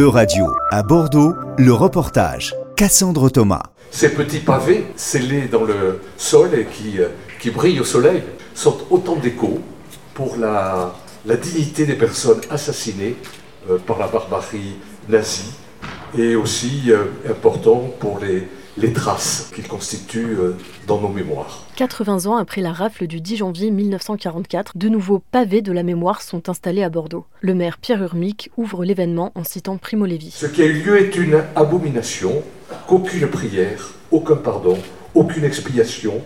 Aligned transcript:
E-Radio, 0.00 0.46
à 0.70 0.82
Bordeaux, 0.82 1.34
le 1.58 1.74
reportage. 1.74 2.54
Cassandre 2.74 3.28
Thomas. 3.28 3.64
Ces 3.90 4.08
petits 4.14 4.38
pavés 4.38 4.86
scellés 4.96 5.46
dans 5.46 5.64
le 5.64 6.00
sol 6.16 6.54
et 6.54 6.64
qui, 6.64 6.98
euh, 6.98 7.08
qui 7.38 7.50
brillent 7.50 7.80
au 7.80 7.84
soleil 7.84 8.22
sont 8.54 8.78
autant 8.88 9.16
d'échos 9.16 9.60
pour 10.14 10.38
la, 10.38 10.94
la 11.26 11.36
dignité 11.36 11.84
des 11.84 11.96
personnes 11.96 12.40
assassinées 12.48 13.14
euh, 13.68 13.76
par 13.76 13.98
la 13.98 14.06
barbarie 14.06 14.76
nazie 15.10 15.52
et 16.16 16.34
aussi 16.34 16.84
euh, 16.86 17.04
important 17.28 17.90
pour 18.00 18.20
les, 18.20 18.48
les 18.78 18.92
traces 18.92 19.50
qu'ils 19.54 19.68
constituent 19.68 20.36
euh, 20.38 20.56
dans 20.86 21.00
nos 21.00 21.08
mémoires. 21.08 21.66
80 21.76 22.26
ans 22.26 22.36
après 22.36 22.60
la 22.60 22.72
rafle 22.72 23.06
du 23.06 23.20
10 23.20 23.38
janvier 23.38 23.70
1944, 23.70 24.76
de 24.76 24.88
nouveaux 24.88 25.18
pavés 25.18 25.62
de 25.62 25.72
la 25.72 25.82
mémoire 25.82 26.22
sont 26.22 26.48
installés 26.48 26.82
à 26.82 26.88
Bordeaux. 26.88 27.26
Le 27.40 27.54
maire 27.54 27.78
Pierre 27.78 28.02
Urmic 28.02 28.50
ouvre 28.56 28.84
l'événement 28.84 29.32
en 29.34 29.44
citant 29.44 29.76
Primo 29.76 30.06
Levi. 30.06 30.30
Ce 30.30 30.46
qui 30.46 30.62
a 30.62 30.66
eu 30.66 30.82
lieu 30.82 31.00
est 31.00 31.16
une 31.16 31.42
abomination, 31.56 32.42
qu'aucune 32.86 33.26
prière, 33.26 33.94
aucun 34.10 34.36
pardon, 34.36 34.78
aucune 35.14 35.44
expiation, 35.44 36.20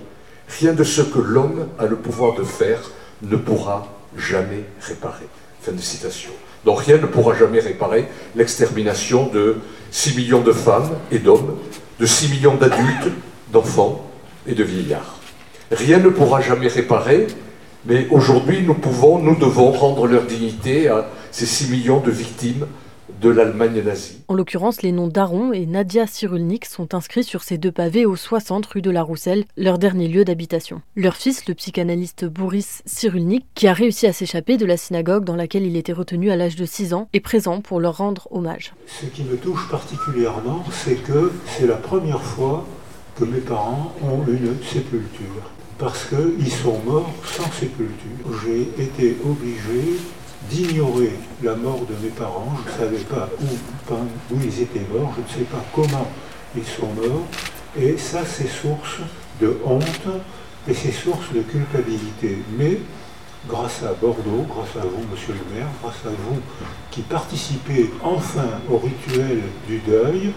rien 0.61 0.73
de 0.73 0.85
ce 0.85 1.03
que 1.03 1.19
l'homme 1.19 1.69
a 1.79 1.87
le 1.87 1.97
pouvoir 1.97 2.35
de 2.35 2.45
faire 2.45 2.91
ne 3.23 3.37
pourra 3.37 3.89
jamais 4.17 4.65
réparer. 4.81 5.27
Fin 5.61 5.73
de 5.73 5.81
citation. 5.81 6.31
Donc 6.65 6.81
rien 6.81 6.99
ne 6.99 7.07
pourra 7.07 7.35
jamais 7.35 7.61
réparer 7.61 8.07
l'extermination 8.37 9.29
de 9.29 9.57
6 9.91 10.17
millions 10.17 10.43
de 10.43 10.53
femmes 10.53 10.91
et 11.11 11.19
d'hommes, 11.19 11.57
de 12.01 12.07
6 12.07 12.29
millions 12.31 12.57
d'adultes, 12.57 13.13
d'enfants 13.53 14.11
et 14.47 14.55
de 14.55 14.65
vieillards. 14.65 15.19
Rien 15.71 15.99
ne 15.99 16.09
pourra 16.09 16.41
jamais 16.41 16.69
réparer, 16.69 17.27
mais 17.87 18.07
aujourd'hui 18.11 18.63
nous 18.63 18.75
pouvons, 18.75 19.19
nous 19.19 19.37
devons 19.37 19.71
rendre 19.71 20.07
leur 20.07 20.25
dignité 20.25 20.89
à 20.89 21.07
ces 21.31 21.47
6 21.47 21.71
millions 21.71 22.01
de 22.01 22.11
victimes 22.11 22.67
de 23.21 23.29
l'Allemagne 23.31 23.83
nazie. 23.83 24.19
En 24.29 24.35
l'occurrence, 24.35 24.83
les 24.83 24.93
noms 24.93 25.09
d'Aaron 25.09 25.53
et 25.53 25.67
Nadia 25.67 26.07
Cyrulnik 26.07 26.65
sont 26.65 26.95
inscrits 26.95 27.25
sur 27.25 27.43
ces 27.43 27.59
deux 27.59 27.73
pavés 27.73 28.07
au 28.07 28.17
60 28.17 28.67
rue 28.67 28.83
de 28.83 28.91
la 28.91 29.03
Rousselle, 29.03 29.45
leur 29.57 29.79
dernier 29.79 30.09
lieu 30.09 30.25
d'habitation. 30.25 30.83
Leur 30.97 31.17
fils, 31.17 31.47
le 31.47 31.55
psychanalyste 31.55 32.25
Boris 32.25 32.83
Cyrulnik, 32.87 33.47
qui 33.55 33.67
a 33.67 33.73
réussi 33.73 34.07
à 34.07 34.13
s'échapper 34.13 34.57
de 34.57 34.67
la 34.67 34.77
synagogue 34.77 35.25
dans 35.25 35.37
laquelle 35.37 35.65
il 35.65 35.77
était 35.77 35.93
retenu 35.93 36.31
à 36.31 36.37
l'âge 36.37 36.57
de 36.57 36.65
6 36.65 36.95
ans, 36.95 37.09
est 37.13 37.21
présent 37.21 37.61
pour 37.61 37.81
leur 37.81 37.99
rendre 37.99 38.29
hommage. 38.31 38.75
Ce 38.87 39.07
qui 39.07 39.25
me 39.25 39.37
touche 39.37 39.69
particulièrement, 39.69 40.65
c'est 40.71 40.97
que 40.97 41.33
c'est 41.47 41.67
la 41.67 41.77
première 41.77 42.23
fois 42.23 42.67
que 43.17 43.25
mes 43.25 43.41
parents 43.41 43.95
ont 44.03 44.25
une 44.27 44.57
sépulture. 44.63 45.51
Parce 45.79 46.07
qu'ils 46.07 46.53
sont 46.53 46.79
morts 46.85 47.13
sans 47.25 47.51
sépulture. 47.53 47.97
J'ai 48.45 48.63
été 48.83 49.17
obligé 49.25 49.99
d'ignorer 50.51 51.13
la 51.43 51.55
mort 51.55 51.81
de 51.89 51.95
mes 52.03 52.11
parents. 52.11 52.53
Je 52.67 52.73
ne 52.73 52.79
savais 52.79 53.05
pas 53.05 53.29
où, 53.41 54.37
ils 54.43 54.63
étaient 54.63 54.87
morts, 54.93 55.13
je 55.17 55.23
ne 55.23 55.39
sais 55.39 55.51
pas 55.51 55.65
comment 55.75 56.07
ils 56.57 56.67
sont 56.67 56.89
morts. 56.95 57.27
Et 57.77 57.97
ça, 57.97 58.21
c'est 58.25 58.49
source 58.49 58.99
de 59.41 59.59
honte 59.65 60.09
et 60.69 60.75
c'est 60.75 60.93
source 60.93 61.33
de 61.35 61.43
culpabilité. 61.43 62.39
Mais 62.57 62.79
grâce 63.49 63.83
à 63.83 63.93
Bordeaux, 63.95 64.47
grâce 64.49 64.83
à 64.83 64.87
vous, 64.87 65.05
monsieur 65.11 65.35
le 65.35 65.57
maire, 65.57 65.69
grâce 65.83 66.01
à 66.07 66.11
vous 66.11 66.41
qui 66.91 67.03
participez 67.03 67.91
enfin 68.03 68.61
au 68.71 68.79
rituel 68.79 69.41
du 69.67 69.79
deuil, 69.81 70.33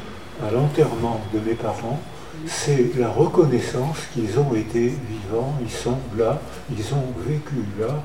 à 0.45 0.51
l'enterrement 0.51 1.21
de 1.33 1.39
mes 1.39 1.55
parents, 1.55 1.99
c'est 2.45 2.95
la 2.97 3.09
reconnaissance 3.09 3.97
qu'ils 4.13 4.37
ont 4.39 4.53
été 4.53 4.87
vivants, 4.89 5.57
ils 5.61 5.71
sont 5.71 5.97
là, 6.17 6.39
ils 6.71 6.93
ont 6.93 7.13
vécu 7.25 7.55
là. 7.79 8.03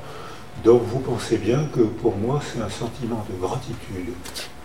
Donc 0.63 0.81
vous 0.83 0.99
pensez 0.99 1.37
bien 1.37 1.65
que 1.73 1.81
pour 1.81 2.15
moi 2.15 2.39
c'est 2.41 2.61
un 2.61 2.69
sentiment 2.69 3.25
de 3.29 3.45
gratitude 3.45 4.13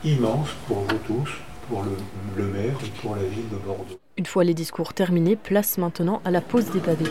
immense 0.04 0.48
pour 0.66 0.78
vous 0.78 0.98
tous, 1.06 1.30
pour 1.68 1.82
le, 1.82 2.44
maire 2.44 2.76
et 2.84 3.00
pour 3.00 3.16
la 3.16 3.22
ville 3.22 3.48
de 3.50 3.56
Bordeaux. 3.56 3.98
Une 4.16 4.26
fois 4.26 4.44
les 4.44 4.54
discours 4.54 4.94
terminés, 4.94 5.36
place 5.36 5.78
maintenant 5.78 6.20
à 6.24 6.30
la 6.30 6.40
pose 6.40 6.70
des 6.70 6.80
pavés. 6.80 7.04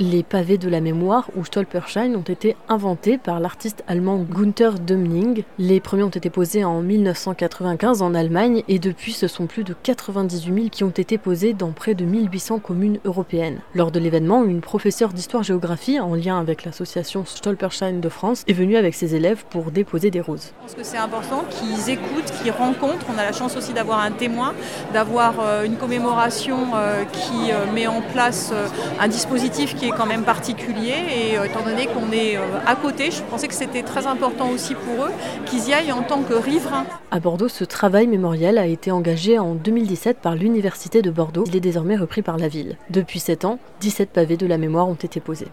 Les 0.00 0.22
pavés 0.22 0.56
de 0.56 0.70
la 0.70 0.80
mémoire 0.80 1.28
ou 1.36 1.44
Stolperschein 1.44 2.14
ont 2.14 2.22
été 2.22 2.56
inventés 2.70 3.18
par 3.18 3.38
l'artiste 3.38 3.84
allemand 3.86 4.18
Gunther 4.18 4.78
Dömling. 4.78 5.42
Les 5.58 5.78
premiers 5.78 6.04
ont 6.04 6.08
été 6.08 6.30
posés 6.30 6.64
en 6.64 6.80
1995 6.80 8.00
en 8.00 8.14
Allemagne 8.14 8.62
et 8.66 8.78
depuis 8.78 9.12
ce 9.12 9.28
sont 9.28 9.46
plus 9.46 9.62
de 9.62 9.74
98 9.82 10.54
000 10.54 10.68
qui 10.70 10.84
ont 10.84 10.90
été 10.90 11.18
posés 11.18 11.52
dans 11.52 11.72
près 11.72 11.94
de 11.94 12.06
1800 12.06 12.60
communes 12.60 12.98
européennes. 13.04 13.58
Lors 13.74 13.90
de 13.90 14.00
l'événement, 14.00 14.42
une 14.44 14.62
professeure 14.62 15.12
d'histoire-géographie 15.12 16.00
en 16.00 16.14
lien 16.14 16.38
avec 16.40 16.64
l'association 16.64 17.26
Stolperschein 17.26 18.00
de 18.00 18.08
France 18.08 18.42
est 18.48 18.54
venue 18.54 18.76
avec 18.76 18.94
ses 18.94 19.14
élèves 19.14 19.44
pour 19.50 19.70
déposer 19.70 20.10
des 20.10 20.22
roses. 20.22 20.52
Je 20.56 20.62
pense 20.62 20.74
que 20.76 20.84
c'est 20.84 20.96
important 20.96 21.44
qu'ils 21.50 21.90
écoutent, 21.90 22.32
qu'ils 22.42 22.52
rencontrent. 22.52 23.06
On 23.14 23.18
a 23.18 23.24
la 23.24 23.32
chance 23.32 23.54
aussi 23.54 23.74
d'avoir 23.74 24.00
un 24.00 24.12
témoin, 24.12 24.54
d'avoir 24.94 25.34
une 25.62 25.76
commémoration 25.76 26.56
qui 27.12 27.52
met 27.74 27.86
en 27.86 28.00
place 28.00 28.13
un 29.00 29.08
dispositif 29.08 29.74
qui 29.76 29.86
est 29.86 29.90
quand 29.90 30.06
même 30.06 30.22
particulier 30.22 30.94
et 31.32 31.38
euh, 31.38 31.44
étant 31.44 31.62
donné 31.62 31.86
qu'on 31.86 32.12
est 32.12 32.36
euh, 32.36 32.40
à 32.66 32.76
côté, 32.76 33.10
je 33.10 33.22
pensais 33.22 33.48
que 33.48 33.54
c'était 33.54 33.82
très 33.82 34.06
important 34.06 34.50
aussi 34.50 34.74
pour 34.74 35.04
eux 35.04 35.10
qu'ils 35.46 35.68
y 35.68 35.74
aillent 35.74 35.92
en 35.92 36.02
tant 36.02 36.22
que 36.22 36.34
riverains. 36.34 36.84
À 37.10 37.20
Bordeaux, 37.20 37.48
ce 37.48 37.64
travail 37.64 38.06
mémoriel 38.06 38.58
a 38.58 38.66
été 38.66 38.90
engagé 38.90 39.38
en 39.38 39.54
2017 39.54 40.18
par 40.18 40.34
l'Université 40.34 41.02
de 41.02 41.10
Bordeaux. 41.10 41.44
Il 41.46 41.56
est 41.56 41.60
désormais 41.60 41.96
repris 41.96 42.22
par 42.22 42.38
la 42.38 42.48
ville. 42.48 42.76
Depuis 42.90 43.20
7 43.20 43.44
ans, 43.44 43.58
17 43.80 44.10
pavés 44.10 44.36
de 44.36 44.46
la 44.46 44.58
mémoire 44.58 44.88
ont 44.88 44.94
été 44.94 45.20
posés. 45.20 45.48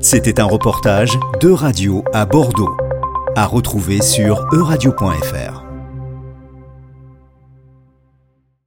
C'était 0.00 0.40
un 0.40 0.44
reportage 0.44 1.18
de 1.40 1.50
radio 1.50 2.04
à 2.12 2.24
Bordeaux, 2.24 2.76
à 3.36 3.46
retrouver 3.46 4.00
sur 4.00 4.46
euradio.fr. 4.52 5.57